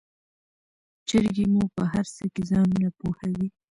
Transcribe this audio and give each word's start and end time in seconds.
چرګې 1.07 1.45
مو 1.53 1.63
په 1.75 1.83
هرڅه 1.91 2.25
کې 2.33 2.41
ځانونه 2.49 2.89
پوهوي. 2.99 3.47